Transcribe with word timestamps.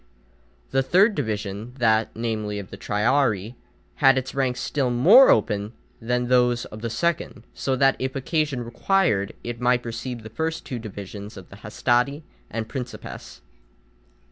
The 0.71 0.81
third 0.81 1.13
division, 1.13 1.75
that, 1.77 2.09
namely, 2.15 2.57
of 2.57 2.71
the 2.71 2.75
triarii, 2.75 3.55
had 3.97 4.17
its 4.17 4.33
ranks 4.33 4.59
still 4.59 4.89
more 4.89 5.29
open 5.29 5.73
than 6.01 6.25
those 6.27 6.65
of 6.65 6.81
the 6.81 6.89
second, 6.89 7.43
so 7.53 7.75
that, 7.75 7.97
if 7.99 8.15
occasion 8.15 8.63
required, 8.65 9.33
it 9.43 9.61
might 9.61 9.85
receive 9.85 10.23
the 10.23 10.31
first 10.31 10.65
two 10.65 10.79
divisions 10.79 11.37
of 11.37 11.49
the 11.49 11.57
hastati 11.57 12.23
and 12.49 12.67
principes. 12.67 13.41